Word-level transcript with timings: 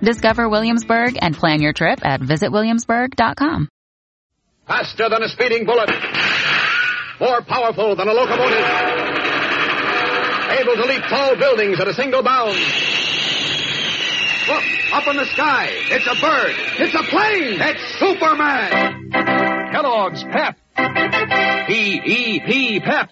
Discover 0.00 0.48
Williamsburg 0.48 1.18
and 1.20 1.34
plan 1.34 1.60
your 1.60 1.72
trip 1.72 2.04
at 2.04 2.20
visitwilliamsburg.com. 2.20 3.68
Faster 4.66 5.08
than 5.08 5.22
a 5.22 5.28
speeding 5.28 5.66
bullet. 5.66 5.90
More 7.20 7.42
powerful 7.42 7.94
than 7.96 8.08
a 8.08 8.12
locomotive. 8.12 8.64
Able 10.60 10.76
to 10.76 10.84
leap 10.86 11.02
tall 11.08 11.36
buildings 11.36 11.80
at 11.80 11.88
a 11.88 11.94
single 11.94 12.22
bound. 12.22 12.56
Look, 14.48 14.64
up 14.92 15.06
in 15.08 15.16
the 15.16 15.26
sky. 15.32 15.68
It's 15.70 16.06
a 16.06 16.14
bird. 16.20 16.54
It's 16.78 16.94
a 16.94 17.02
plane. 17.02 17.60
It's 17.60 17.98
Superman. 17.98 19.10
Kellogg's 19.72 20.22
Pep. 20.24 20.58
P-E-P 21.66 22.80
Pep. 22.80 23.10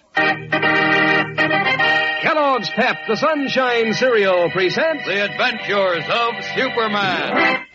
Kellogg's 2.22 2.70
Pep, 2.70 2.98
the 3.08 3.16
Sunshine 3.16 3.94
Cereal, 3.94 4.48
presents 4.50 5.04
The 5.06 5.24
Adventures 5.24 6.04
of 6.08 6.44
Superman. 6.54 7.66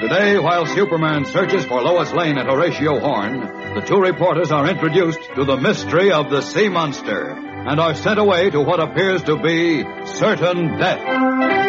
Today, 0.00 0.36
while 0.40 0.66
Superman 0.66 1.26
searches 1.26 1.64
for 1.66 1.80
Lois 1.80 2.12
Lane 2.12 2.36
and 2.36 2.50
Horatio 2.50 2.98
Horn, 2.98 3.38
the 3.76 3.84
two 3.86 4.00
reporters 4.00 4.50
are 4.50 4.68
introduced 4.68 5.20
to 5.36 5.44
the 5.44 5.56
mystery 5.56 6.10
of 6.10 6.30
the 6.30 6.40
sea 6.40 6.68
monster 6.68 7.30
and 7.30 7.78
are 7.78 7.94
sent 7.94 8.18
away 8.18 8.50
to 8.50 8.60
what 8.60 8.80
appears 8.80 9.22
to 9.22 9.36
be 9.36 9.84
certain 10.04 10.78
death. 10.78 11.59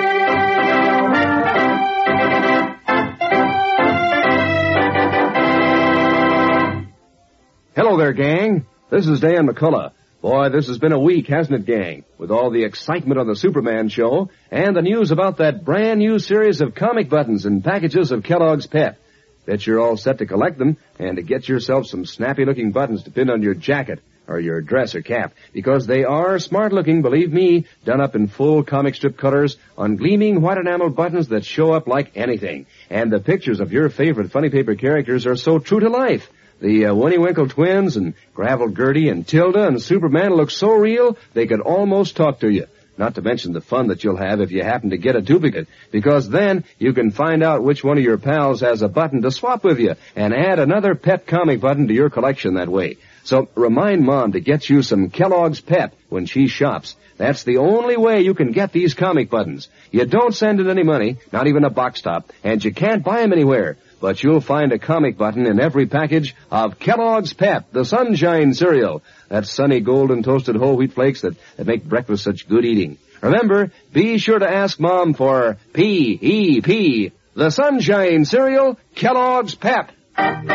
Hello 7.92 8.02
there, 8.02 8.14
gang. 8.14 8.66
This 8.90 9.06
is 9.06 9.20
Dan 9.20 9.50
McCullough. 9.50 9.92
Boy, 10.22 10.48
this 10.48 10.68
has 10.68 10.78
been 10.78 10.94
a 10.94 11.00
week, 11.00 11.28
hasn't 11.28 11.60
it, 11.60 11.66
gang? 11.66 12.06
With 12.18 12.32
all 12.32 12.50
the 12.50 12.64
excitement 12.64 13.20
on 13.20 13.28
the 13.28 13.36
Superman 13.36 13.90
show 13.90 14.30
and 14.50 14.74
the 14.74 14.82
news 14.82 15.12
about 15.12 15.40
that 15.40 15.66
brand 15.66 16.00
new 16.00 16.18
series 16.18 16.62
of 16.62 16.74
comic 16.74 17.10
buttons 17.10 17.46
and 17.46 17.62
packages 17.62 18.14
of 18.14 18.24
Kellogg's 18.24 18.66
Pep. 18.66 18.98
Bet 19.46 19.68
you're 19.68 19.82
all 19.82 19.98
set 19.98 20.20
to 20.20 20.26
collect 20.26 20.58
them 20.58 20.78
and 21.00 21.18
to 21.18 21.22
get 21.22 21.50
yourself 21.50 21.86
some 21.86 22.06
snappy 22.06 22.46
looking 22.46 22.72
buttons 22.72 23.04
to 23.04 23.12
pin 23.12 23.30
on 23.30 23.42
your 23.42 23.56
jacket 23.56 24.00
or 24.26 24.40
your 24.40 24.62
dress 24.62 24.96
or 24.96 25.02
cap 25.02 25.34
because 25.52 25.86
they 25.86 26.06
are 26.06 26.40
smart 26.40 26.72
looking, 26.72 27.02
believe 27.02 27.34
me, 27.34 27.66
done 27.84 28.00
up 28.00 28.16
in 28.16 28.28
full 28.30 28.64
comic 28.64 28.96
strip 28.96 29.18
colors 29.18 29.58
on 29.78 29.98
gleaming 29.98 30.40
white 30.40 30.58
enamel 30.58 30.92
buttons 30.92 31.28
that 31.28 31.44
show 31.44 31.74
up 31.74 31.90
like 31.90 32.16
anything. 32.16 32.68
And 32.90 33.12
the 33.12 33.20
pictures 33.20 33.60
of 33.60 33.74
your 33.74 33.90
favorite 33.90 34.32
funny 34.32 34.50
paper 34.50 34.76
characters 34.76 35.26
are 35.26 35.36
so 35.36 35.60
true 35.60 35.82
to 35.82 35.90
life. 35.90 36.30
The 36.62 36.86
uh, 36.86 36.94
Winkle 36.94 37.50
twins 37.50 37.98
and 37.98 38.14
Gravel 38.36 38.70
Gertie 38.70 39.10
and 39.10 39.28
Tilda 39.28 39.68
and 39.68 39.82
Superman 39.82 40.36
look 40.36 40.52
so 40.52 40.72
real 40.72 41.18
they 41.34 41.48
could 41.48 41.60
almost 41.60 42.16
talk 42.16 42.42
to 42.42 42.50
you. 42.50 42.68
Not 43.00 43.16
to 43.16 43.24
mention 43.24 43.52
the 43.52 43.62
fun 43.62 43.88
that 43.88 44.04
you'll 44.04 44.18
have 44.18 44.42
if 44.42 44.52
you 44.52 44.62
happen 44.62 44.92
to 44.92 44.98
get 44.98 45.16
a 45.16 45.22
duplicate, 45.22 45.68
because 45.90 46.30
then 46.30 46.64
you 46.78 46.94
can 46.94 47.10
find 47.10 47.42
out 47.42 47.64
which 47.64 47.84
one 47.84 47.98
of 47.98 48.04
your 48.04 48.20
pals 48.20 48.62
has 48.62 48.84
a 48.84 48.88
button 48.88 49.24
to 49.24 49.32
swap 49.32 49.64
with 49.64 49.80
you 49.80 49.96
and 50.16 50.36
add 50.36 50.60
another 50.60 50.94
pet 50.94 51.26
comic 51.26 51.62
button 51.62 51.88
to 51.88 51.96
your 51.96 52.12
collection 52.12 52.54
that 52.54 52.70
way. 52.70 52.98
So 53.24 53.50
remind 53.56 54.06
Mom 54.06 54.34
to 54.34 54.40
get 54.40 54.70
you 54.70 54.84
some 54.84 55.10
Kellogg's 55.10 55.62
Pep 55.62 55.96
when 56.10 56.28
she 56.28 56.48
shops. 56.48 56.96
That's 57.18 57.44
the 57.44 57.58
only 57.58 57.98
way 57.98 58.22
you 58.22 58.36
can 58.36 58.52
get 58.52 58.72
these 58.72 58.94
comic 58.94 59.32
buttons. 59.32 59.68
You 59.90 60.06
don't 60.06 60.36
send 60.36 60.60
in 60.60 60.70
any 60.70 60.84
money, 60.84 61.18
not 61.32 61.48
even 61.48 61.64
a 61.64 61.70
box 61.72 62.02
top, 62.02 62.32
and 62.44 62.64
you 62.64 62.72
can't 62.72 63.04
buy 63.04 63.22
them 63.22 63.34
anywhere. 63.34 63.78
But 64.02 64.22
you'll 64.24 64.42
find 64.42 64.74
a 64.74 64.80
comic 64.80 65.16
button 65.16 65.46
in 65.46 65.60
every 65.62 65.86
package 65.86 66.36
of 66.50 66.80
Kellogg's 66.80 67.34
Pep, 67.34 67.72
the 67.72 67.86
Sunshine 67.86 68.56
cereal. 68.56 69.04
That's 69.30 69.52
sunny 69.52 69.80
golden 69.80 70.24
toasted 70.24 70.56
whole 70.56 70.76
wheat 70.76 70.94
flakes 70.94 71.22
that, 71.22 71.36
that 71.56 71.68
make 71.68 71.86
breakfast 71.86 72.24
such 72.24 72.50
good 72.50 72.66
eating. 72.66 72.98
Remember, 73.22 73.72
be 73.94 74.18
sure 74.18 74.40
to 74.40 74.50
ask 74.50 74.80
Mom 74.80 75.14
for 75.14 75.58
P-E-P, 75.74 77.12
the 77.36 77.52
Sunshine 77.52 78.26
cereal, 78.26 78.80
Kellogg's 78.96 79.54
Pep. 79.54 79.92
And 80.18 80.48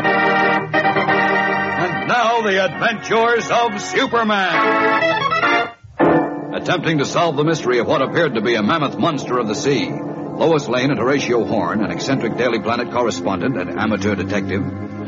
now, 2.09 2.43
the 2.43 2.65
adventures 2.65 3.49
of 3.49 3.81
Superman. 3.81 5.73
Attempting 6.53 6.99
to 6.99 7.05
solve 7.05 7.37
the 7.37 7.45
mystery 7.45 7.79
of 7.79 7.87
what 7.87 8.03
appeared 8.03 8.35
to 8.35 8.41
be 8.41 8.57
a 8.57 8.63
mammoth 8.63 8.99
monster 8.99 9.39
of 9.39 9.47
the 9.47 9.55
sea, 9.55 9.93
Lois 10.37 10.69
Lane 10.69 10.91
and 10.91 11.01
Horatio 11.01 11.47
Horn, 11.47 11.83
an 11.83 11.91
eccentric 11.91 12.37
Daily 12.37 12.61
Planet 12.61 12.93
correspondent 12.93 13.57
and 13.57 13.71
amateur 13.81 14.15
detective, 14.15 14.63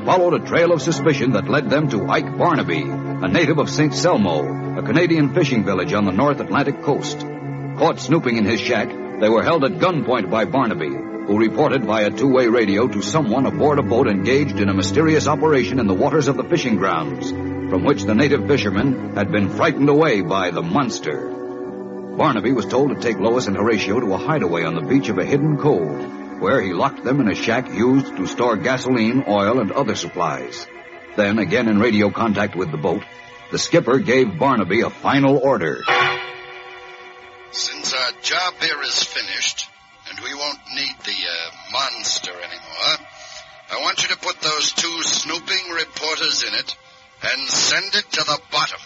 followed 0.06 0.32
a 0.32 0.46
trail 0.46 0.72
of 0.72 0.80
suspicion 0.80 1.32
that 1.32 1.50
led 1.50 1.68
them 1.68 1.90
to 1.90 2.06
Ike 2.08 2.38
Barnaby, 2.38 2.80
a 2.80 3.28
native 3.28 3.58
of 3.58 3.68
St. 3.68 3.92
Selmo, 3.92 4.78
a 4.78 4.82
Canadian 4.82 5.34
fishing 5.34 5.66
village 5.66 5.92
on 5.92 6.06
the 6.06 6.12
North 6.12 6.40
Atlantic 6.40 6.80
coast. 6.80 7.18
Caught 7.20 8.00
snooping 8.00 8.38
in 8.38 8.46
his 8.46 8.58
shack, 8.58 8.88
they 9.20 9.28
were 9.28 9.42
held 9.42 9.64
at 9.64 9.72
gunpoint 9.72 10.30
by 10.30 10.46
Barnaby, 10.46 10.88
who 11.26 11.38
reported 11.38 11.84
via 11.84 12.10
two-way 12.10 12.46
radio 12.46 12.88
to 12.88 13.02
someone 13.02 13.44
aboard 13.44 13.78
a 13.78 13.82
boat 13.82 14.08
engaged 14.08 14.58
in 14.58 14.70
a 14.70 14.74
mysterious 14.74 15.28
operation 15.28 15.78
in 15.78 15.86
the 15.86 15.92
waters 15.92 16.28
of 16.28 16.38
the 16.38 16.44
fishing 16.44 16.76
grounds, 16.76 17.30
from 17.30 17.84
which 17.84 18.04
the 18.04 18.14
native 18.14 18.46
fishermen 18.46 19.14
had 19.14 19.30
been 19.30 19.50
frightened 19.50 19.90
away 19.90 20.22
by 20.22 20.50
the 20.50 20.62
monster. 20.62 21.47
Barnaby 22.18 22.50
was 22.50 22.66
told 22.66 22.90
to 22.90 23.00
take 23.00 23.20
Lois 23.20 23.46
and 23.46 23.56
Horatio 23.56 24.00
to 24.00 24.12
a 24.12 24.18
hideaway 24.18 24.64
on 24.64 24.74
the 24.74 24.80
beach 24.80 25.08
of 25.08 25.18
a 25.18 25.24
hidden 25.24 25.56
cove, 25.56 26.40
where 26.40 26.60
he 26.60 26.72
locked 26.72 27.04
them 27.04 27.20
in 27.20 27.28
a 27.28 27.34
shack 27.36 27.72
used 27.72 28.16
to 28.16 28.26
store 28.26 28.56
gasoline, 28.56 29.22
oil, 29.28 29.60
and 29.60 29.70
other 29.70 29.94
supplies. 29.94 30.66
Then, 31.16 31.38
again 31.38 31.68
in 31.68 31.78
radio 31.78 32.10
contact 32.10 32.56
with 32.56 32.72
the 32.72 32.76
boat, 32.76 33.04
the 33.52 33.58
skipper 33.58 34.00
gave 34.00 34.36
Barnaby 34.36 34.80
a 34.80 34.90
final 34.90 35.38
order. 35.38 35.84
Since 37.52 37.94
our 37.94 38.10
job 38.20 38.54
here 38.60 38.82
is 38.82 39.00
finished, 39.04 39.70
and 40.10 40.18
we 40.18 40.34
won't 40.34 40.58
need 40.74 40.96
the 41.04 41.12
uh, 41.12 41.50
monster 41.72 42.32
anymore, 42.32 43.06
I 43.70 43.80
want 43.82 44.02
you 44.02 44.08
to 44.08 44.18
put 44.18 44.40
those 44.40 44.72
two 44.72 45.02
snooping 45.04 45.70
reporters 45.72 46.42
in 46.42 46.54
it 46.54 46.76
and 47.22 47.48
send 47.48 47.94
it 47.94 48.10
to 48.10 48.24
the 48.24 48.40
bottom. 48.50 48.80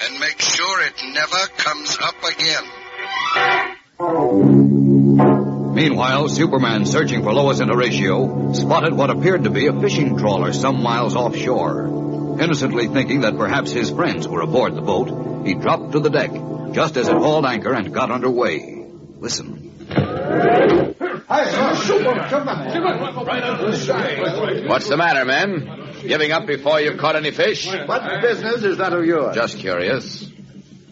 And 0.00 0.20
make 0.20 0.40
sure 0.40 0.82
it 0.82 1.02
never 1.12 1.46
comes 1.56 1.98
up 2.00 2.14
again. 2.22 2.64
Meanwhile, 5.74 6.28
Superman, 6.28 6.86
searching 6.86 7.22
for 7.22 7.32
Lois 7.32 7.60
and 7.60 7.70
Horatio, 7.70 8.52
spotted 8.52 8.94
what 8.94 9.10
appeared 9.10 9.44
to 9.44 9.50
be 9.50 9.66
a 9.66 9.72
fishing 9.80 10.16
trawler 10.16 10.52
some 10.52 10.82
miles 10.82 11.16
offshore. 11.16 12.38
Innocently 12.40 12.86
thinking 12.88 13.20
that 13.22 13.36
perhaps 13.36 13.72
his 13.72 13.90
friends 13.90 14.28
were 14.28 14.40
aboard 14.40 14.74
the 14.74 14.82
boat, 14.82 15.46
he 15.46 15.54
dropped 15.54 15.92
to 15.92 16.00
the 16.00 16.10
deck, 16.10 16.30
just 16.72 16.96
as 16.96 17.08
it 17.08 17.16
hauled 17.16 17.44
anchor 17.46 17.72
and 17.72 17.92
got 17.92 18.10
under 18.10 18.30
way. 18.30 18.86
Listen. 19.18 19.72
What's 24.68 24.88
the 24.88 24.96
matter, 24.96 25.24
men? 25.24 25.77
Giving 26.02 26.32
up 26.32 26.46
before 26.46 26.80
you've 26.80 26.98
caught 26.98 27.16
any 27.16 27.30
fish? 27.30 27.66
What 27.66 28.22
business 28.22 28.62
is 28.64 28.78
that 28.78 28.92
of 28.92 29.04
yours? 29.04 29.34
Just 29.34 29.58
curious. 29.58 30.30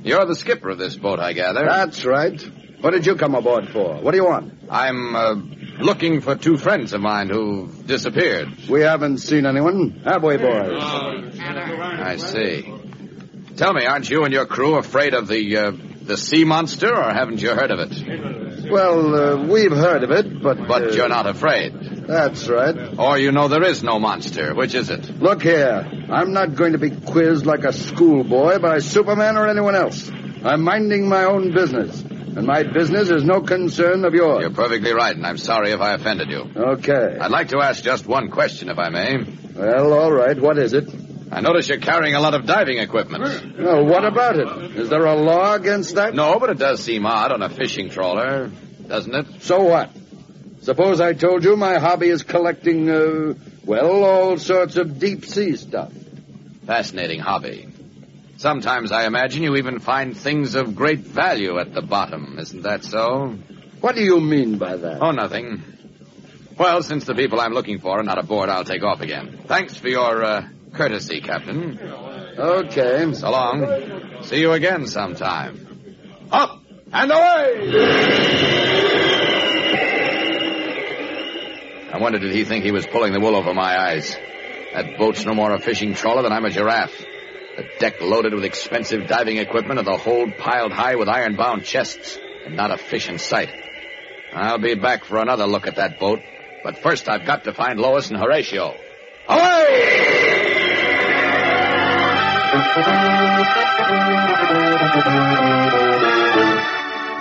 You're 0.03 0.25
the 0.27 0.35
skipper 0.37 0.71
of 0.71 0.79
this 0.79 0.97
boat, 0.97 1.19
I 1.19 1.33
gather. 1.33 1.65
That's 1.65 2.05
right. 2.05 2.41
What 2.81 2.91
did 2.93 3.07
you 3.07 3.17
come 3.17 3.35
aboard 3.35 3.69
for? 3.71 3.97
What 3.97 4.11
do 4.13 4.17
you 4.17 4.25
want? 4.25 4.53
I'm 4.71 5.17
uh, 5.17 5.35
looking 5.81 6.21
for 6.21 6.37
two 6.37 6.57
friends 6.57 6.93
of 6.93 7.01
mine 7.01 7.29
who've 7.31 7.87
disappeared. 7.87 8.69
We 8.69 8.83
haven't 8.83 9.19
seen 9.19 9.47
anyone, 9.47 10.03
have 10.05 10.23
we, 10.23 10.37
boys? 10.37 10.83
I 10.83 12.17
see. 12.19 12.73
Tell 13.57 13.73
me, 13.73 13.87
aren't 13.87 14.11
you 14.11 14.25
and 14.25 14.33
your 14.33 14.47
crew 14.47 14.77
afraid 14.77 15.15
of 15.15 15.29
the 15.29 15.57
uh, 15.57 15.73
the 16.03 16.17
sea 16.17 16.45
monster, 16.45 16.95
or 16.95 17.13
haven't 17.13 17.41
you 17.41 17.51
heard 17.51 17.71
of 17.71 17.91
it? 17.91 18.71
Well, 18.71 19.15
uh, 19.15 19.47
we've 19.47 19.73
heard 19.73 20.05
of 20.05 20.11
it, 20.11 20.43
but. 20.43 20.59
But 20.69 20.83
uh, 20.83 20.93
you're 20.93 21.09
not 21.09 21.27
afraid. 21.27 21.96
That's 22.07 22.49
right. 22.49 22.99
Or 22.99 23.19
you 23.19 23.33
know 23.33 23.49
there 23.49 23.65
is 23.65 23.83
no 23.83 23.99
monster. 23.99 24.55
Which 24.55 24.75
is 24.75 24.91
it? 24.91 25.19
Look 25.21 25.43
here. 25.43 25.87
I'm 26.11 26.33
not 26.33 26.55
going 26.55 26.73
to 26.73 26.79
be 26.79 26.91
quizzed 26.91 27.47
like 27.47 27.65
a 27.65 27.73
schoolboy 27.73 28.59
by 28.59 28.79
Superman 28.79 29.37
or 29.37 29.49
anyone 29.49 29.75
else. 29.75 30.11
I'm 30.45 30.63
minding 30.63 31.09
my 31.09 31.25
own 31.25 31.53
business. 31.53 32.01
And 32.03 32.47
my 32.47 32.63
business 32.65 33.09
is 33.09 33.25
no 33.25 33.41
concern 33.41 34.05
of 34.05 34.13
yours. 34.13 34.43
You're 34.43 34.51
perfectly 34.51 34.93
right, 34.93 35.17
and 35.17 35.27
I'm 35.27 35.39
sorry 35.39 35.71
if 35.73 35.81
I 35.81 35.95
offended 35.95 36.31
you. 36.31 36.43
Okay. 36.55 37.17
I'd 37.19 37.31
like 37.31 37.49
to 37.49 37.61
ask 37.61 37.83
just 37.83 38.07
one 38.07 38.31
question, 38.31 38.69
if 38.69 38.79
I 38.79 38.91
may. 38.91 39.25
Well, 39.55 39.95
all 39.95 40.13
right. 40.13 40.39
What 40.39 40.59
is 40.59 40.75
it? 40.75 40.85
I 41.33 41.41
notice 41.41 41.69
you're 41.69 41.79
carrying 41.79 42.15
a 42.15 42.21
lot 42.21 42.35
of 42.35 42.45
diving 42.47 42.79
equipment. 42.79 43.59
Well, 43.59 43.85
what 43.87 44.05
about 44.05 44.37
it? 44.37 44.77
Is 44.77 44.91
there 44.91 45.05
a 45.07 45.15
law 45.17 45.55
against 45.55 45.95
that? 45.95 46.15
No, 46.15 46.39
but 46.39 46.51
it 46.51 46.59
does 46.59 46.85
seem 46.85 47.07
odd 47.07 47.33
on 47.33 47.43
a 47.43 47.49
fishing 47.49 47.89
trawler, 47.89 48.51
doesn't 48.87 49.15
it? 49.15 49.43
So 49.43 49.63
what? 49.63 49.91
Suppose 50.67 51.01
I 51.01 51.13
told 51.13 51.45
you 51.45 51.57
my 51.57 51.79
hobby 51.79 52.09
is 52.09 52.25
collecting, 52.25 52.91
uh, 52.91 53.35
well, 53.65 54.03
all 54.03 54.37
sorts 54.37 54.75
of 54.77 54.99
deep 54.99 55.25
sea 55.25 55.55
stuff. 55.55 55.93
Fascinating 56.67 57.21
hobby. 57.21 57.69
Sometimes 58.39 58.91
I 58.91 59.07
imagine 59.07 59.45
you 59.45 59.55
even 59.55 59.79
find 59.79 60.17
things 60.17 60.57
of 60.57 60.75
great 60.75 60.99
value 60.99 61.61
at 61.61 61.73
the 61.73 61.83
bottom. 61.83 62.37
Isn't 62.41 62.63
that 62.63 62.83
so? 62.83 63.39
What 63.81 63.95
do 63.95 64.03
you 64.03 64.19
mean 64.21 64.59
by 64.59 64.77
that? 64.77 65.01
Oh, 65.01 65.13
nothing. 65.13 65.63
Well, 66.59 66.83
since 66.83 67.05
the 67.05 67.15
people 67.15 67.41
I'm 67.41 67.53
looking 67.53 67.79
for 67.79 68.01
are 68.01 68.03
not 68.03 68.19
aboard, 68.19 68.49
I'll 68.49 68.65
take 68.65 68.83
off 68.83 69.01
again. 69.01 69.43
Thanks 69.47 69.77
for 69.77 69.87
your 69.87 70.25
uh, 70.25 70.49
courtesy, 70.73 71.21
Captain. 71.21 71.79
Okay. 72.37 73.15
So 73.15 73.31
long. 73.31 74.23
See 74.23 74.41
you 74.41 74.51
again 74.51 74.89
sometime. 74.89 76.27
Up 76.33 76.61
and 76.93 77.13
away! 77.13 78.66
I 81.97 81.99
wonder 81.99 82.19
did 82.19 82.33
he 82.33 82.45
think 82.45 82.63
he 82.63 82.73
was 82.73 82.87
pulling 82.87 83.15
the 83.15 83.21
wool 83.21 83.35
over 83.35 83.55
my 83.55 83.75
eyes? 83.75 84.15
That 84.75 84.99
boat's 84.99 85.25
no 85.25 85.33
more 85.33 85.55
a 85.55 85.59
fishing 85.59 85.95
trawler 85.95 86.23
than 86.23 86.31
I'm 86.31 86.45
a 86.45 86.51
giraffe. 86.51 86.95
The 87.57 87.65
deck 87.79 88.03
loaded 88.03 88.35
with 88.35 88.45
expensive 88.45 89.09
diving 89.09 89.39
equipment 89.39 89.79
and 89.79 89.89
the 89.89 89.97
hold 89.97 90.37
piled 90.37 90.73
high 90.73 90.97
with 90.97 91.09
iron-bound 91.09 91.65
chests, 91.65 92.19
and 92.45 92.55
not 92.55 92.71
a 92.71 92.77
fish 92.77 93.09
in 93.09 93.19
sight. 93.19 93.49
I'll 94.35 94.59
be 94.59 94.75
back 94.75 95.07
for 95.07 95.23
another 95.23 95.47
look 95.47 95.67
at 95.67 95.77
that 95.77 95.99
boat, 95.99 96.21
but 96.63 96.77
first 96.77 97.09
I've 97.09 97.25
got 97.25 97.45
to 97.45 97.55
find 97.55 97.81
Lois 97.81 98.11
and 98.11 98.21
Horatio. 98.21 98.75
Away! 99.27 100.37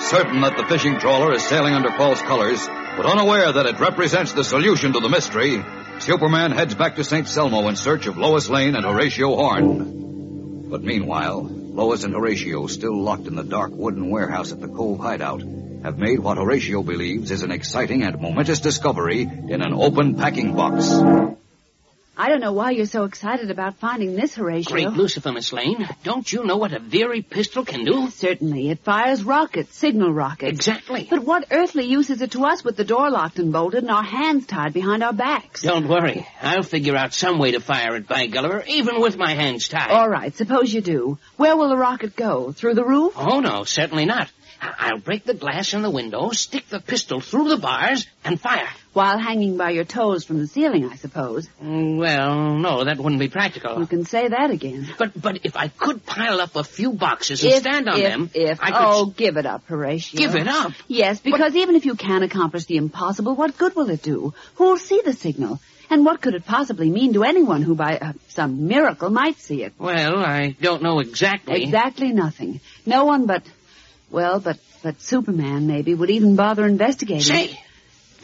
Certain 0.06 0.42
that 0.42 0.56
the 0.56 0.66
fishing 0.66 1.00
trawler 1.00 1.34
is 1.34 1.44
sailing 1.44 1.74
under 1.74 1.90
false 1.90 2.22
colors, 2.22 2.64
but 2.96 3.08
unaware 3.08 3.52
that 3.52 3.66
it 3.66 3.80
represents 3.80 4.34
the 4.34 4.44
solution 4.44 4.94
to 4.94 5.00
the 5.00 5.10
mystery, 5.10 5.66
Superman 5.98 6.52
heads 6.52 6.76
back 6.76 6.98
to 6.98 7.04
St. 7.04 7.26
Selmo 7.26 7.68
in 7.70 7.76
search 7.76 8.06
of 8.06 8.16
Lois 8.16 8.48
Lane 8.48 8.76
and 8.76 8.86
Horatio 8.86 9.36
Horn. 9.36 10.70
But 10.70 10.84
meanwhile, 10.84 11.42
Lois 11.42 12.04
and 12.04 12.14
Horatio, 12.14 12.68
still 12.68 13.02
locked 13.02 13.26
in 13.26 13.36
the 13.36 13.44
dark 13.44 13.72
wooden 13.74 14.12
warehouse 14.12 14.52
at 14.52 14.62
the 14.62 14.68
Cove 14.68 15.00
hideout, 15.00 15.42
have 15.84 15.98
made 15.98 16.20
what 16.20 16.38
Horatio 16.38 16.84
believes 16.84 17.32
is 17.32 17.42
an 17.42 17.52
exciting 17.52 18.04
and 18.04 18.22
momentous 18.22 18.60
discovery 18.60 19.22
in 19.24 19.64
an 19.64 19.74
open 19.74 20.14
packing 20.16 20.56
box. 20.56 20.88
I 22.18 22.30
don't 22.30 22.40
know 22.40 22.54
why 22.54 22.72
you're 22.72 22.86
so 22.86 23.04
excited 23.04 23.52
about 23.52 23.78
finding 23.78 24.16
this, 24.16 24.36
Horatio. 24.36 24.72
Great 24.72 24.92
Lucifer, 24.92 25.34
Miss 25.34 25.52
Lane. 25.52 25.88
Don't 26.04 26.32
you 26.32 26.46
know 26.46 26.56
what 26.56 26.72
a 26.72 26.80
Very 26.80 27.22
pistol 27.22 27.66
can 27.66 27.84
do? 27.84 28.10
Certainly. 28.10 28.70
It 28.70 28.80
fires 28.80 29.24
rockets, 29.24 29.76
signal 29.76 30.14
rockets. 30.14 30.52
Exactly. 30.54 31.08
But 31.10 31.26
what 31.26 31.46
earthly 31.52 31.86
use 31.86 32.10
is 32.10 32.22
it 32.22 32.32
to 32.32 32.46
us 32.46 32.64
with 32.64 32.78
the 32.78 32.86
door 32.86 33.10
locked 33.10 33.38
and 33.38 33.52
bolted 33.52 33.84
and 33.84 33.92
our 33.92 34.04
hands 34.04 34.46
tied 34.46 34.72
behind 34.72 35.04
our 35.04 35.12
backs? 35.12 35.62
Don't 35.62 35.90
worry. 35.90 36.26
I'll 36.42 36.64
figure 36.64 36.96
out 36.96 37.14
some 37.14 37.38
way 37.38 37.52
to 37.52 37.60
fire 37.60 37.96
it, 37.98 38.08
by 38.08 38.28
Gulliver, 38.28 38.64
even 38.68 39.02
with 39.02 39.18
my 39.18 39.34
hands 39.34 39.68
tied. 39.68 39.92
All 39.92 40.10
right, 40.10 40.34
suppose 40.34 40.74
you 40.74 40.80
do. 40.82 41.18
Where 41.36 41.58
will 41.58 41.70
the 41.70 41.78
rocket 41.78 42.16
go? 42.16 42.54
Through 42.54 42.76
the 42.76 42.86
roof? 42.86 43.14
Oh, 43.18 43.42
no, 43.42 43.66
certainly 43.66 44.06
not. 44.06 44.32
I'll 44.62 45.00
break 45.00 45.26
the 45.26 45.34
glass 45.34 45.74
in 45.74 45.82
the 45.82 45.90
window, 45.90 46.30
stick 46.32 46.70
the 46.70 46.80
pistol 46.80 47.20
through 47.20 47.50
the 47.50 47.58
bars, 47.58 48.08
and 48.24 48.40
fire. 48.40 48.70
While 48.96 49.18
hanging 49.20 49.58
by 49.58 49.72
your 49.72 49.84
toes 49.84 50.24
from 50.24 50.38
the 50.40 50.48
ceiling, 50.48 50.90
I 50.90 50.96
suppose. 50.96 51.50
Mm, 51.62 51.98
Well, 51.98 52.56
no, 52.56 52.86
that 52.86 52.98
wouldn't 52.98 53.20
be 53.20 53.28
practical. 53.28 53.78
You 53.78 53.88
can 53.88 54.06
say 54.06 54.30
that 54.30 54.52
again. 54.52 54.88
But 54.98 55.22
but 55.22 55.40
if 55.44 55.58
I 55.58 55.68
could 55.68 56.06
pile 56.06 56.40
up 56.40 56.56
a 56.56 56.64
few 56.64 56.94
boxes 56.94 57.44
and 57.44 57.52
If, 57.52 57.60
stand 57.60 57.90
on 57.90 58.00
if, 58.00 58.04
them, 58.10 58.30
if, 58.34 58.64
I 58.64 58.72
could 58.72 58.88
oh, 58.88 59.06
give 59.08 59.36
it 59.36 59.46
up, 59.46 59.64
Horatio. 59.68 60.18
give 60.18 60.36
it 60.36 60.48
up. 60.48 60.72
Yes, 60.88 61.20
because 61.20 61.58
even 61.58 61.76
if 61.76 61.86
you 61.86 61.96
can 61.96 62.24
accomplish 62.24 62.68
the 62.68 62.78
impossible, 62.78 63.36
what 63.36 63.58
good 63.58 63.76
will 63.76 63.90
it 63.90 64.02
do? 64.02 64.34
Who'll 64.56 64.78
see 64.78 65.02
the 65.04 65.12
signal? 65.12 65.60
And 65.90 66.06
what 66.06 66.22
could 66.22 66.34
it 66.34 66.46
possibly 66.46 66.90
mean 66.90 67.12
to 67.16 67.26
anyone 67.26 67.64
who 67.64 67.76
by 67.76 67.98
uh, 67.98 68.14
some 68.30 68.66
miracle 68.70 69.10
might 69.10 69.38
see 69.40 69.62
it? 69.62 69.74
Well, 69.78 70.20
I 70.20 70.56
don't 70.62 70.82
know 70.82 71.00
exactly. 71.00 71.64
Exactly 71.64 72.14
nothing. 72.14 72.62
No 72.86 73.04
one 73.04 73.26
but, 73.26 73.44
well, 74.10 74.40
but, 74.40 74.58
but 74.82 75.02
Superman 75.02 75.68
maybe 75.68 75.94
would 75.94 76.10
even 76.10 76.38
bother 76.38 76.66
investigating. 76.66 77.22
Say, 77.22 77.60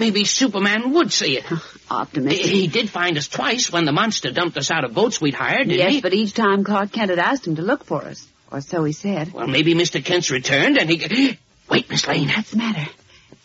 maybe 0.01 0.25
Superman 0.25 0.92
would 0.94 1.13
see 1.13 1.38
it. 1.38 1.45
Optimistic. 1.89 2.45
He 2.45 2.68
did 2.68 2.89
find 2.89 3.18
us 3.18 3.27
twice 3.27 3.71
when 3.71 3.86
the 3.86 3.92
monster 3.92 4.31
dumped 4.31 4.57
us 4.57 4.71
out 4.71 4.83
of 4.83 4.94
boats 4.94 5.21
we'd 5.21 5.36
hired, 5.36 5.68
didn't 5.68 5.77
yes, 5.80 5.94
he? 5.94 6.01
but 6.01 6.13
each 6.13 6.33
time 6.33 6.63
Clark 6.63 6.92
Kent 6.92 7.12
had 7.12 7.19
asked 7.19 7.45
him 7.45 7.56
to 7.57 7.62
look 7.62 7.86
for 7.86 8.01
us. 8.03 8.27
Or 8.51 8.62
so 8.62 8.83
he 8.83 8.92
said. 8.94 9.31
Well, 9.31 9.48
maybe 9.48 9.75
Mr. 9.75 10.03
Kent's 10.03 10.31
returned 10.31 10.77
and 10.77 10.89
he... 10.89 11.38
Wait, 11.69 11.89
Miss 11.89 12.06
Lane. 12.07 12.27
What's 12.27 12.51
the 12.51 12.57
matter? 12.57 12.86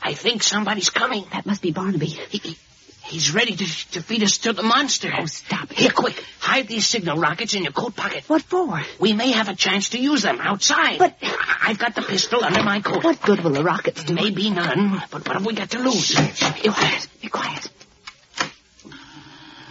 I 0.02 0.14
think 0.14 0.42
somebody's 0.42 0.90
coming. 0.90 1.24
That 1.32 1.46
must 1.46 1.62
be 1.62 1.70
Barnaby. 1.70 2.06
He, 2.06 2.38
he- 2.38 2.58
he's 3.06 3.34
ready 3.34 3.54
to, 3.56 3.64
to 3.92 4.02
feed 4.02 4.22
us 4.22 4.38
to 4.38 4.52
the 4.52 4.62
monster. 4.62 5.10
Oh, 5.16 5.26
stop 5.26 5.70
it. 5.70 5.78
Here, 5.78 5.90
quick. 5.90 6.22
Hide 6.40 6.68
these 6.68 6.86
signal 6.86 7.18
rockets 7.18 7.54
in 7.54 7.62
your 7.64 7.72
coat 7.72 7.96
pocket. 7.96 8.24
What 8.28 8.42
for? 8.42 8.80
We 8.98 9.12
may 9.12 9.32
have 9.32 9.48
a 9.48 9.54
chance 9.54 9.90
to 9.90 9.98
use 9.98 10.22
them 10.22 10.40
outside. 10.40 10.98
But- 10.98 11.16
I- 11.22 11.42
I've 11.70 11.78
got 11.78 11.94
the 11.96 12.02
pistol 12.02 12.44
under 12.44 12.62
my 12.62 12.80
coat. 12.80 13.02
What 13.02 13.20
good 13.22 13.40
will 13.42 13.50
the 13.50 13.64
rockets 13.64 14.04
do? 14.04 14.14
Maybe 14.14 14.50
none, 14.50 15.02
but 15.10 15.26
what 15.26 15.36
have 15.36 15.44
we 15.46 15.52
got 15.54 15.70
to 15.70 15.80
lose? 15.80 16.14
Be 16.14 16.68
quiet. 16.68 17.08
Be 17.20 17.28
quiet. 17.28 17.68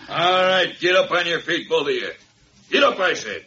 All 0.10 0.44
right, 0.44 0.74
get 0.80 0.96
up 0.96 1.10
on 1.12 1.26
your 1.26 1.40
feet, 1.40 1.68
both 1.70 1.88
of 1.88 1.94
you. 1.94 2.12
Get 2.70 2.84
up, 2.84 3.00
I 3.00 3.14
said. 3.14 3.44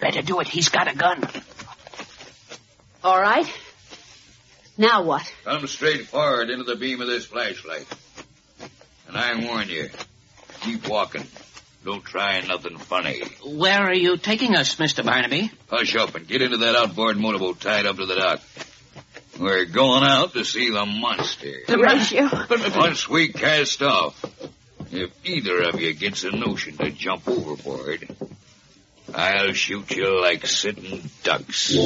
Better 0.00 0.22
do 0.22 0.40
it. 0.40 0.48
He's 0.48 0.68
got 0.70 0.88
a 0.90 0.96
gun. 0.96 1.28
All 3.04 3.20
right. 3.20 3.46
Now 4.78 5.02
what? 5.02 5.30
Come 5.44 5.66
straight 5.66 6.06
forward 6.08 6.50
into 6.50 6.64
the 6.64 6.76
beam 6.76 7.00
of 7.00 7.06
this 7.08 7.24
flashlight. 7.26 7.86
And 9.08 9.16
I 9.16 9.46
warn 9.46 9.68
you, 9.68 9.88
keep 10.60 10.88
walking. 10.88 11.26
Don't 11.84 12.04
try 12.04 12.40
nothing 12.40 12.78
funny. 12.78 13.22
Where 13.44 13.80
are 13.80 13.94
you 13.94 14.16
taking 14.16 14.56
us, 14.56 14.74
Mr. 14.74 15.04
Barnaby? 15.04 15.52
Hush 15.70 15.94
up 15.94 16.16
and 16.16 16.26
get 16.26 16.42
into 16.42 16.56
that 16.58 16.74
outboard 16.74 17.16
motorboat 17.16 17.60
tied 17.60 17.86
up 17.86 17.96
to 17.96 18.06
the 18.06 18.16
dock. 18.16 18.40
We're 19.38 19.66
going 19.66 20.02
out 20.02 20.32
to 20.32 20.44
see 20.44 20.70
the 20.70 20.84
monster. 20.84 21.52
Horatio. 21.68 22.28
Once 22.76 23.08
we 23.08 23.28
cast 23.28 23.82
off, 23.82 24.24
if 24.90 25.12
either 25.24 25.62
of 25.62 25.80
you 25.80 25.92
gets 25.94 26.24
a 26.24 26.30
notion 26.30 26.76
to 26.78 26.90
jump 26.90 27.28
overboard, 27.28 28.08
I'll 29.14 29.52
shoot 29.52 29.90
you 29.92 30.20
like 30.20 30.46
sitting 30.46 31.08
ducks. 31.22 31.76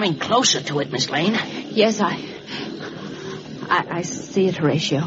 Coming 0.00 0.18
closer 0.18 0.62
to 0.62 0.80
it, 0.80 0.90
Miss 0.90 1.10
Lane. 1.10 1.38
Yes, 1.72 2.00
I. 2.00 2.14
I, 3.68 3.98
I 3.98 4.00
see 4.00 4.46
it, 4.46 4.56
Horatio. 4.56 5.02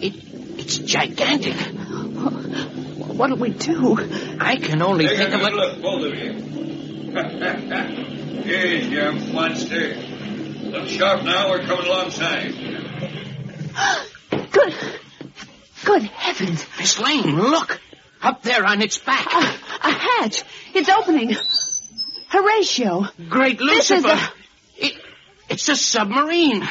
It, 0.00 0.14
it's 0.58 0.78
gigantic. 0.78 1.52
What'll 3.14 3.36
we 3.36 3.50
do? 3.50 3.98
I 4.40 4.56
can 4.56 4.80
only 4.80 5.06
Take 5.06 5.18
think 5.18 5.32
a 5.32 5.34
of 5.34 5.40
good 5.42 5.52
it. 5.52 5.56
look, 5.56 5.82
both 5.82 6.04
of 6.06 6.14
you. 6.14 6.32
Here's 8.42 8.88
your 8.88 9.12
monster. 9.34 9.96
Look 10.62 10.88
sharp 10.88 11.24
now, 11.24 11.50
we're 11.50 11.64
coming 11.64 11.84
alongside. 11.86 12.54
Good. 14.50 14.74
Good 15.84 16.02
heavens. 16.04 16.64
Miss 16.78 16.98
Lane, 16.98 17.36
look! 17.36 17.78
Up 18.22 18.40
there 18.42 18.64
on 18.64 18.80
its 18.80 18.96
back. 18.96 19.26
A, 19.26 19.38
a 19.88 19.90
hatch. 19.90 20.42
It's 20.72 20.88
opening. 20.88 21.36
Horatio. 22.32 23.06
Great 23.28 23.58
This 23.58 23.90
is 23.90 24.02
Lucifer! 24.02 24.32
a- 24.80 24.84
It, 24.86 24.94
it's 25.50 25.68
a 25.68 25.76
submarine. 25.76 26.66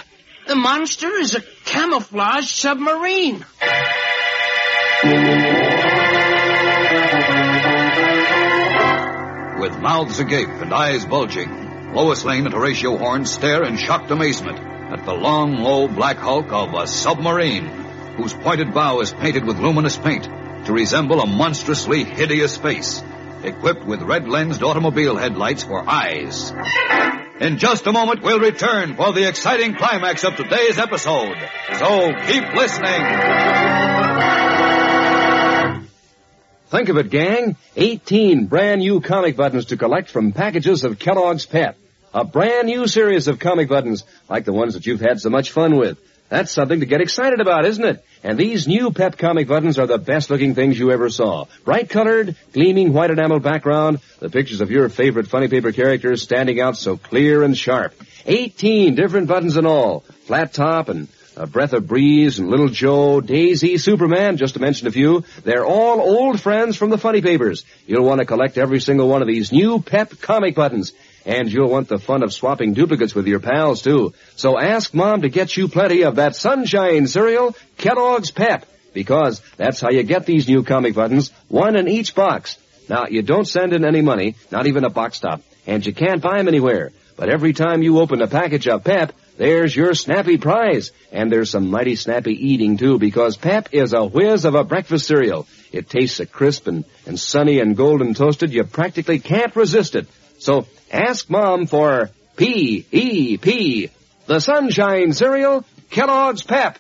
The 0.47 0.55
monster 0.55 1.07
is 1.19 1.35
a 1.35 1.41
camouflage 1.65 2.49
submarine. 2.49 3.45
With 9.59 9.77
mouths 9.79 10.19
agape 10.19 10.49
and 10.49 10.73
eyes 10.73 11.05
bulging, 11.05 11.93
Lois 11.93 12.25
Lane 12.25 12.45
and 12.45 12.53
Horatio 12.53 12.97
Horn 12.97 13.25
stare 13.25 13.63
in 13.63 13.77
shocked 13.77 14.09
amazement 14.09 14.57
at 14.59 15.05
the 15.05 15.13
long, 15.13 15.57
low 15.57 15.87
black 15.87 16.17
hulk 16.17 16.51
of 16.51 16.73
a 16.73 16.87
submarine, 16.87 17.67
whose 18.17 18.33
pointed 18.33 18.73
bow 18.73 19.01
is 19.01 19.13
painted 19.13 19.45
with 19.45 19.59
luminous 19.59 19.97
paint 19.97 20.23
to 20.65 20.73
resemble 20.73 21.21
a 21.21 21.27
monstrously 21.27 22.03
hideous 22.03 22.57
face, 22.57 23.03
equipped 23.43 23.85
with 23.85 24.01
red-lensed 24.01 24.63
automobile 24.63 25.17
headlights 25.17 25.63
for 25.63 25.87
eyes. 25.87 26.51
In 27.39 27.57
just 27.57 27.87
a 27.87 27.91
moment, 27.91 28.21
we'll 28.21 28.39
return 28.39 28.95
for 28.95 29.13
the 29.13 29.27
exciting 29.27 29.75
climax 29.75 30.23
of 30.23 30.35
today's 30.35 30.77
episode. 30.77 31.37
So 31.79 32.13
keep 32.27 32.53
listening. 32.53 33.01
Think 36.67 36.89
of 36.89 36.97
it, 36.97 37.09
gang. 37.09 37.57
18 37.75 38.45
brand 38.45 38.79
new 38.79 39.01
comic 39.01 39.35
buttons 39.35 39.65
to 39.65 39.77
collect 39.77 40.09
from 40.09 40.31
packages 40.31 40.83
of 40.83 40.99
Kellogg's 40.99 41.45
Pep. 41.45 41.77
A 42.13 42.23
brand 42.23 42.67
new 42.67 42.87
series 42.87 43.27
of 43.27 43.39
comic 43.39 43.69
buttons, 43.69 44.03
like 44.29 44.45
the 44.45 44.53
ones 44.53 44.75
that 44.75 44.85
you've 44.85 45.01
had 45.01 45.19
so 45.19 45.29
much 45.29 45.51
fun 45.51 45.77
with. 45.77 45.97
That's 46.31 46.53
something 46.53 46.79
to 46.79 46.85
get 46.85 47.01
excited 47.01 47.41
about, 47.41 47.65
isn't 47.65 47.83
it? 47.83 48.05
And 48.23 48.37
these 48.37 48.65
new 48.65 48.91
Pep 48.91 49.17
comic 49.17 49.49
buttons 49.49 49.77
are 49.77 49.85
the 49.85 49.97
best 49.97 50.29
looking 50.29 50.55
things 50.55 50.79
you 50.79 50.89
ever 50.91 51.09
saw. 51.09 51.47
Bright 51.65 51.89
colored, 51.89 52.37
gleaming 52.53 52.93
white 52.93 53.11
enamel 53.11 53.41
background, 53.41 53.99
the 54.19 54.29
pictures 54.29 54.61
of 54.61 54.71
your 54.71 54.87
favorite 54.87 55.27
funny 55.27 55.49
paper 55.49 55.73
characters 55.73 56.21
standing 56.21 56.61
out 56.61 56.77
so 56.77 56.95
clear 56.95 57.43
and 57.43 57.57
sharp. 57.57 57.93
18 58.25 58.95
different 58.95 59.27
buttons 59.27 59.57
in 59.57 59.65
all. 59.65 60.05
Flat 60.25 60.53
top 60.53 60.87
and 60.87 61.09
a 61.35 61.47
breath 61.47 61.73
of 61.73 61.87
breeze 61.87 62.39
and 62.39 62.49
Little 62.49 62.69
Joe, 62.69 63.19
Daisy, 63.19 63.77
Superman, 63.77 64.37
just 64.37 64.53
to 64.53 64.61
mention 64.61 64.87
a 64.87 64.91
few. 64.91 65.25
They're 65.43 65.65
all 65.65 65.99
old 65.99 66.39
friends 66.39 66.77
from 66.77 66.91
the 66.91 66.97
funny 66.97 67.21
papers. 67.21 67.65
You'll 67.85 68.05
want 68.05 68.19
to 68.19 68.25
collect 68.25 68.57
every 68.57 68.79
single 68.79 69.09
one 69.09 69.21
of 69.21 69.27
these 69.27 69.51
new 69.51 69.81
Pep 69.81 70.21
comic 70.21 70.55
buttons. 70.55 70.93
And 71.25 71.51
you'll 71.51 71.69
want 71.69 71.87
the 71.87 71.99
fun 71.99 72.23
of 72.23 72.33
swapping 72.33 72.73
duplicates 72.73 73.13
with 73.13 73.27
your 73.27 73.39
pals, 73.39 73.81
too. 73.81 74.13
So 74.35 74.59
ask 74.59 74.93
Mom 74.93 75.21
to 75.21 75.29
get 75.29 75.55
you 75.55 75.67
plenty 75.67 76.03
of 76.03 76.15
that 76.15 76.35
Sunshine 76.35 77.07
cereal, 77.07 77.55
Kellogg's 77.77 78.31
Pep, 78.31 78.65
because 78.93 79.41
that's 79.57 79.79
how 79.79 79.91
you 79.91 80.03
get 80.03 80.25
these 80.25 80.47
new 80.47 80.63
comic 80.63 80.95
buttons, 80.95 81.31
one 81.47 81.75
in 81.75 81.87
each 81.87 82.15
box. 82.15 82.57
Now, 82.89 83.05
you 83.09 83.21
don't 83.21 83.47
send 83.47 83.73
in 83.73 83.85
any 83.85 84.01
money, 84.01 84.35
not 84.51 84.67
even 84.67 84.83
a 84.83 84.89
box 84.89 85.19
top, 85.19 85.41
and 85.67 85.85
you 85.85 85.93
can't 85.93 86.21
buy 86.21 86.37
them 86.37 86.47
anywhere. 86.47 86.91
But 87.15 87.29
every 87.29 87.53
time 87.53 87.83
you 87.83 87.99
open 87.99 88.21
a 88.21 88.27
package 88.27 88.67
of 88.67 88.83
Pep, 88.83 89.13
there's 89.37 89.75
your 89.75 89.93
snappy 89.93 90.37
prize. 90.37 90.91
And 91.11 91.31
there's 91.31 91.51
some 91.51 91.69
mighty 91.69 91.95
snappy 91.95 92.33
eating, 92.33 92.77
too, 92.77 92.97
because 92.97 93.37
Pep 93.37 93.69
is 93.73 93.93
a 93.93 94.03
whiz 94.03 94.45
of 94.45 94.55
a 94.55 94.63
breakfast 94.63 95.05
cereal. 95.05 95.47
It 95.71 95.87
tastes 95.87 96.17
so 96.17 96.25
crisp 96.25 96.67
and, 96.67 96.83
and 97.05 97.19
sunny 97.19 97.59
and 97.59 97.77
golden 97.77 98.13
toasted, 98.13 98.51
you 98.51 98.63
practically 98.63 99.19
can't 99.19 99.55
resist 99.55 99.95
it. 99.95 100.07
So 100.39 100.65
ask 100.91 101.29
Mom 101.29 101.67
for 101.67 102.09
P-E-P, 102.35 103.89
the 104.25 104.39
Sunshine 104.39 105.13
Cereal, 105.13 105.63
Kellogg's 105.89 106.43
Pep. 106.43 106.77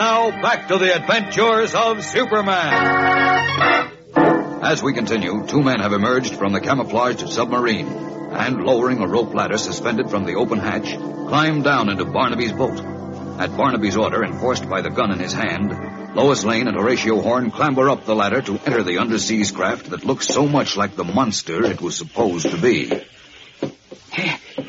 Now 0.00 0.30
back 0.42 0.68
to 0.68 0.78
the 0.78 0.94
adventures 0.94 1.74
of 1.74 2.04
Superman. 2.04 2.72
As 4.62 4.82
we 4.82 4.92
continue, 4.92 5.46
two 5.46 5.62
men 5.62 5.80
have 5.80 5.92
emerged 5.92 6.36
from 6.36 6.52
the 6.52 6.60
camouflaged 6.60 7.28
submarine 7.28 7.86
and, 7.86 8.62
lowering 8.62 9.00
a 9.00 9.08
rope 9.08 9.34
ladder 9.34 9.58
suspended 9.58 10.10
from 10.10 10.24
the 10.24 10.36
open 10.36 10.58
hatch, 10.58 10.96
climbed 10.96 11.64
down 11.64 11.88
into 11.88 12.04
Barnaby's 12.04 12.52
boat. 12.52 12.99
At 13.40 13.56
Barnaby's 13.56 13.96
order, 13.96 14.22
enforced 14.22 14.68
by 14.68 14.82
the 14.82 14.90
gun 14.90 15.10
in 15.12 15.18
his 15.18 15.32
hand, 15.32 16.14
Lois 16.14 16.44
Lane 16.44 16.68
and 16.68 16.76
Horatio 16.76 17.22
Horn 17.22 17.50
clamber 17.50 17.88
up 17.88 18.04
the 18.04 18.14
ladder 18.14 18.42
to 18.42 18.58
enter 18.66 18.82
the 18.82 18.98
undersea 18.98 19.42
craft 19.46 19.88
that 19.90 20.04
looks 20.04 20.26
so 20.28 20.46
much 20.46 20.76
like 20.76 20.94
the 20.94 21.04
monster 21.04 21.64
it 21.64 21.80
was 21.80 21.96
supposed 21.96 22.50
to 22.50 22.58
be. 22.58 22.90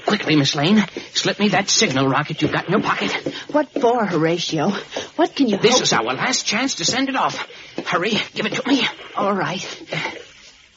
Quickly, 0.05 0.37
Miss 0.37 0.55
Lane, 0.55 0.85
slip 1.13 1.37
me 1.39 1.49
that 1.49 1.69
signal 1.69 2.07
rocket 2.07 2.41
you've 2.41 2.53
got 2.53 2.65
in 2.67 2.71
your 2.71 2.81
pocket. 2.81 3.11
What 3.51 3.69
for, 3.73 4.05
Horatio? 4.05 4.69
What 5.17 5.35
can 5.35 5.49
you 5.49 5.57
This 5.57 5.73
hope- 5.73 5.83
is 5.83 5.93
our 5.93 6.03
last 6.03 6.45
chance 6.45 6.75
to 6.75 6.85
send 6.85 7.09
it 7.09 7.15
off. 7.17 7.49
Hurry, 7.85 8.17
give 8.33 8.45
it 8.45 8.53
to 8.53 8.67
me. 8.69 8.87
All 9.17 9.33
right. 9.33 9.61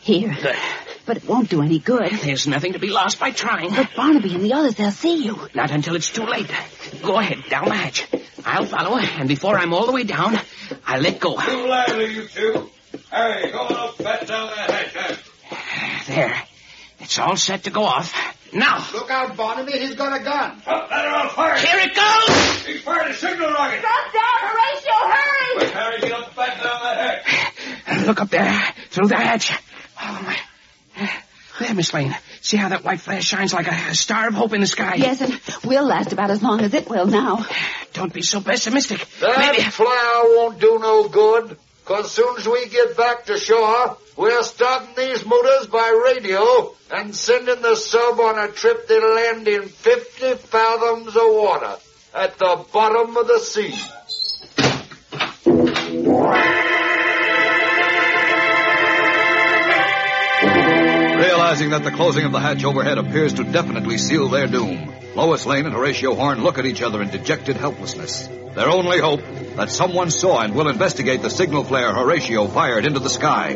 Here. 0.01 0.37
But 1.07 1.19
it 1.19 1.29
won't 1.29 1.51
do 1.51 1.61
any 1.63 1.79
good. 1.79 2.11
There's 2.23 2.47
nothing 2.47 2.73
to 2.73 2.79
be 2.79 2.89
lost 2.89 3.21
by 3.21 3.31
trying. 3.31 3.71
But 3.75 3.91
Barnaby 3.95 4.35
and 4.35 4.43
the 4.43 4.55
others, 4.55 4.75
they'll 4.77 4.91
see 4.91 5.23
you. 5.25 5.49
Not 5.55 5.71
until 5.71 5.97
it's 5.97 6.11
too 6.11 6.25
late. 6.25 6.51
Go 7.03 7.19
ahead, 7.19 7.45
down 7.51 7.67
the 7.67 7.75
hatch. 7.75 8.07
I'll 8.45 8.65
follow, 8.65 8.97
and 8.99 9.29
before 9.29 9.59
I'm 9.59 9.73
all 9.75 9.87
the 9.87 9.93
way 9.93 10.05
down, 10.05 10.39
I'll 10.87 11.01
let 11.01 11.21
go. 11.21 11.39
Too 11.41 11.67
lively, 11.67 12.15
you 12.15 12.27
two. 12.29 12.71
Hurry, 13.11 13.51
go 13.51 13.59
on 13.61 13.73
up, 13.75 13.99
bat 13.99 14.27
down 14.27 14.49
that 14.49 14.71
hatch. 14.71 15.21
huh? 15.51 16.05
There. 16.15 16.43
It's 17.01 17.19
all 17.19 17.37
set 17.37 17.65
to 17.65 17.71
go 17.71 17.85
off. 17.85 18.15
Now. 18.53 18.87
Look 18.93 19.11
out, 19.11 19.37
Barnaby. 19.37 19.73
He's 19.73 19.95
got 19.97 20.19
a 20.19 20.23
gun. 20.25 20.63
Up, 20.67 20.91
let 20.91 21.05
her 21.05 21.11
on 21.17 21.29
fire. 21.31 21.57
Here 21.59 21.81
it 21.81 21.95
goes! 21.95 22.67
He's 22.67 22.83
fired 22.83 23.11
a 23.11 23.15
signal 23.15 23.51
rocket. 23.51 23.81
Drop 23.81 24.13
down, 24.13 24.23
Horatio, 24.41 24.95
hurry! 25.13 25.55
Quick, 25.59 25.71
Harry, 25.73 26.01
get 26.01 26.13
up, 26.13 26.35
bat 26.37 26.63
down 26.63 26.83
that 26.83 27.25
hatch. 27.25 28.07
Look 28.07 28.21
up 28.21 28.31
there, 28.31 28.75
through 28.91 29.09
the 29.09 29.17
hatch. 29.17 29.53
Oh, 30.01 30.21
my. 30.25 30.39
There, 31.65 31.75
Miss 31.75 31.95
Lane. 31.95 32.15
See 32.43 32.59
how 32.59 32.69
that 32.69 32.85
white 32.85 33.01
flash 33.01 33.25
shines 33.25 33.55
like 33.55 33.67
a 33.69 33.95
star 33.95 34.29
of 34.29 34.35
hope 34.35 34.53
in 34.53 34.61
the 34.61 34.67
sky? 34.67 34.97
Yes, 34.97 35.23
and 35.23 35.41
we'll 35.65 35.87
last 35.87 36.13
about 36.13 36.31
as 36.31 36.43
long 36.43 36.61
as 36.61 36.75
it 36.75 36.91
will 36.91 37.07
now. 37.07 37.47
Don't 37.95 38.13
be 38.13 38.21
so 38.21 38.43
pessimistic. 38.43 39.07
That 39.21 39.39
Maybe. 39.39 39.63
flower 39.63 40.25
won't 40.37 40.61
do 40.61 40.79
no 40.79 41.09
good. 41.09 41.57
Cause 41.87 42.13
soon 42.13 42.37
as 42.37 42.47
we 42.47 42.69
get 42.69 42.99
back 42.99 43.25
to 43.27 43.39
shore, 43.39 43.97
we're 44.17 44.43
starting 44.43 44.95
these 44.95 45.25
motors 45.25 45.67
by 45.69 46.03
radio 46.13 46.75
and 46.91 47.15
sending 47.15 47.63
the 47.63 47.77
sub 47.77 48.21
on 48.21 48.39
a 48.39 48.53
trip 48.53 48.87
that'll 48.87 49.17
end 49.19 49.49
in 49.49 49.63
50 49.63 50.35
fathoms 50.35 51.09
of 51.09 51.23
water 51.27 51.77
at 52.15 52.39
the 52.39 52.65
bottom 52.75 53.17
of 53.17 53.27
the 53.27 53.39
sea. 53.39 53.75
Realizing 61.55 61.71
that 61.71 61.89
the 61.89 61.97
closing 61.97 62.25
of 62.25 62.33
the 62.33 62.41
hatch 62.41 62.65
overhead 62.65 62.99
appears 62.99 63.35
to 63.35 63.45
definitely 63.45 63.97
seal 63.97 64.29
their 64.29 64.49
doom, 64.49 64.93
Lois 65.15 65.47
Lane 65.47 65.67
and 65.67 65.73
Horatio 65.73 66.17
Horn 66.17 66.43
look 66.43 66.59
at 66.59 66.67
each 66.67 66.83
other 66.83 67.01
in 67.01 67.11
dejected 67.11 67.57
helplessness. 67.57 68.27
Their 68.27 68.69
only 68.69 68.99
hope 68.99 69.21
that 69.55 69.71
someone 69.71 70.11
saw 70.11 70.41
and 70.41 70.53
will 70.53 70.69
investigate 70.69 71.23
the 71.23 71.31
signal 71.31 71.63
flare 71.63 71.95
Horatio 71.95 72.49
fired 72.49 72.87
into 72.87 72.99
the 72.99 73.09
sky. 73.09 73.55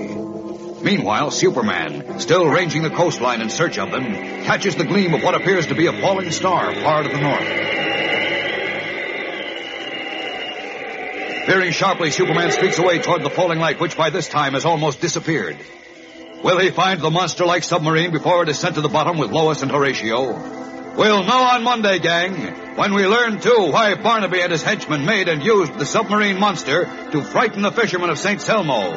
Meanwhile, 0.81 1.33
Superman, 1.33 2.21
still 2.21 2.47
ranging 2.47 2.83
the 2.83 2.91
coastline 2.91 3.41
in 3.41 3.51
search 3.51 3.81
of 3.81 3.91
them, 3.91 4.05
catches 4.45 4.77
the 4.77 4.85
gleam 4.85 5.13
of 5.13 5.25
what 5.25 5.35
appears 5.35 5.67
to 5.67 5.75
be 5.75 5.87
a 5.87 6.01
falling 6.01 6.31
star 6.31 6.73
far 6.77 7.03
to 7.03 7.09
the 7.09 7.21
north. 7.21 7.49
Veering 11.49 11.73
sharply, 11.73 12.13
Superman 12.13 12.53
speaks 12.53 12.79
away 12.79 13.01
toward 13.01 13.25
the 13.25 13.31
falling 13.31 13.59
light, 13.59 13.81
which 13.81 13.97
by 13.97 14.11
this 14.11 14.29
time 14.29 14.53
has 14.53 14.65
almost 14.65 15.01
disappeared. 15.01 15.59
Will 16.43 16.61
he 16.61 16.71
find 16.71 17.01
the 17.01 17.11
monster-like 17.11 17.65
submarine 17.65 18.13
before 18.13 18.43
it 18.45 18.49
is 18.49 18.59
sent 18.59 18.77
to 18.77 18.81
the 18.81 18.89
bottom 18.89 19.19
with 19.19 19.33
Lois 19.33 19.63
and 19.63 19.71
Horatio? 19.71 20.33
We'll 20.97 21.25
know 21.25 21.43
on 21.43 21.65
Monday, 21.65 21.99
gang, 21.99 22.77
when 22.77 22.95
we 22.95 23.07
learn, 23.07 23.41
too, 23.41 23.71
why 23.71 23.95
Barnaby 23.95 24.41
and 24.41 24.53
his 24.53 24.63
henchmen 24.63 25.05
made 25.05 25.29
and 25.29 25.43
used 25.45 25.79
the 25.79 25.85
submarine 25.85 26.39
monster 26.39 26.87
to 27.13 27.23
frighten 27.23 27.63
the 27.63 27.73
fishermen 27.73 28.11
of 28.11 28.19
St. 28.19 28.41
Selmo. 28.41 28.93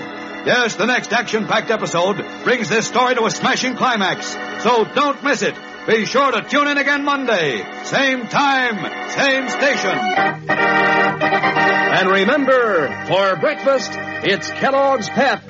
Yes, 0.46 0.76
the 0.76 0.86
next 0.86 1.14
action-packed 1.14 1.72
episode 1.72 2.24
brings 2.44 2.70
this 2.70 2.88
story 2.88 3.16
to 3.16 3.26
a 3.26 3.32
smashing 3.32 3.76
climax. 3.76 4.36
So 4.64 4.86
don't 4.86 5.24
miss 5.24 5.42
it. 5.42 5.56
Be 5.88 6.06
sure 6.06 6.32
to 6.32 6.42
tune 6.42 6.68
in 6.68 6.78
again 6.78 7.04
Monday. 7.04 7.64
Same 7.86 8.28
time, 8.28 9.10
same 9.10 9.50
station. 9.50 9.98
And 11.94 12.10
remember, 12.10 12.88
for 13.08 13.36
breakfast, 13.38 13.92
it's 14.24 14.50
Kellogg's 14.52 15.10
Pep. 15.10 15.42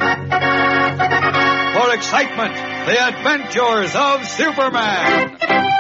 Excitement, 1.94 2.54
the 2.88 3.08
adventures 3.08 3.96
of 3.96 4.26
Superman. 4.30 5.71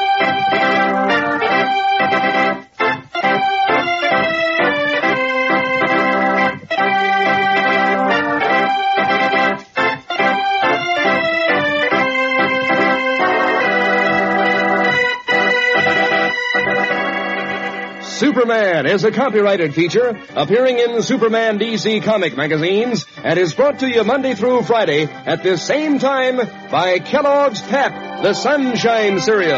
Superman 18.22 18.86
is 18.86 19.04
a 19.04 19.10
copyrighted 19.10 19.74
feature 19.74 20.16
appearing 20.36 20.78
in 20.78 21.02
Superman 21.02 21.58
DC 21.58 22.04
comic 22.04 22.38
magazines 22.38 23.04
and 23.18 23.40
is 23.40 23.56
brought 23.56 23.80
to 23.80 23.90
you 23.90 24.04
Monday 24.04 24.36
through 24.36 24.62
Friday 24.62 25.06
at 25.06 25.42
this 25.42 25.66
same 25.66 25.98
time 25.98 26.38
by 26.70 27.00
Kellogg's 27.00 27.64
Pep, 27.64 28.22
the 28.22 28.36
Sunshine 28.36 29.20
Cereal. 29.22 29.58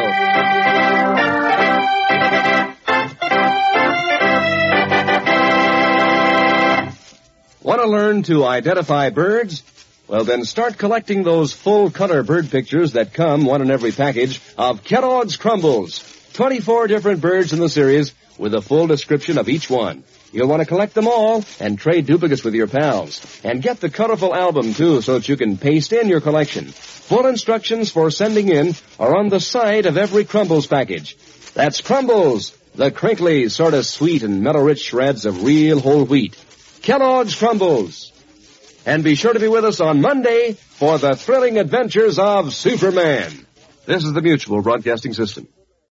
Want 7.64 7.82
to 7.82 7.88
learn 7.90 8.24
to 8.24 8.46
identify 8.46 9.10
birds? 9.10 9.62
Well, 10.08 10.24
then 10.24 10.46
start 10.46 10.78
collecting 10.78 11.24
those 11.24 11.52
full 11.52 11.92
color 11.92 12.24
bird 12.24 12.50
pictures 12.50 12.94
that 12.94 13.14
come, 13.14 13.44
one 13.44 13.62
in 13.62 13.70
every 13.70 13.92
package, 13.92 14.40
of 14.58 14.86
Kellogg's 14.86 15.36
Crumbles. 15.36 16.12
24 16.32 16.88
different 16.88 17.20
birds 17.20 17.52
in 17.52 17.60
the 17.60 17.70
series 17.70 18.14
with 18.38 18.54
a 18.54 18.62
full 18.62 18.88
description 18.88 19.38
of 19.38 19.50
each 19.50 19.70
one. 19.70 20.04
You'll 20.32 20.48
want 20.48 20.62
to 20.62 20.68
collect 20.68 20.94
them 20.96 21.08
all 21.08 21.44
and 21.60 21.78
trade 21.78 22.08
duplicates 22.08 22.44
with 22.44 22.56
your 22.56 22.68
pals. 22.68 23.22
And 23.44 23.62
get 23.62 23.80
the 23.80 23.90
colorful 23.90 24.34
album 24.34 24.74
too 24.74 25.02
so 25.02 25.14
that 25.14 25.30
you 25.30 25.38
can 25.38 25.58
paste 25.58 25.94
in 25.94 26.08
your 26.08 26.22
collection. 26.22 26.66
Full 26.66 27.28
instructions 27.28 27.92
for 27.92 28.10
sending 28.10 28.50
in 28.50 28.74
are 29.00 29.16
on 29.16 29.30
the 29.30 29.40
side 29.40 29.86
of 29.86 29.98
every 29.98 30.26
Crumbles 30.26 30.68
package. 30.68 31.18
That's 31.54 31.82
Crumbles, 31.82 32.58
the 32.74 32.90
crinkly, 32.90 33.50
sort 33.50 33.76
of 33.76 33.86
sweet 33.86 34.24
and 34.24 34.42
mellow-rich 34.42 34.82
shreds 34.82 35.26
of 35.26 35.44
real 35.44 35.80
whole 35.80 36.06
wheat. 36.06 36.36
Kellogg's 36.82 37.36
Crumbles. 37.36 38.12
And 38.86 39.04
be 39.04 39.16
sure 39.16 39.34
to 39.34 39.40
be 39.40 39.48
with 39.48 39.64
us 39.64 39.80
on 39.80 40.02
Monday 40.02 40.54
for 40.54 40.98
the 40.98 41.16
thrilling 41.16 41.58
adventures 41.58 42.20
of 42.20 42.54
Superman. 42.54 43.46
This 43.86 44.04
is 44.04 44.14
the 44.14 44.22
Mutual 44.22 44.62
Broadcasting 44.62 45.14
System. 45.14 45.48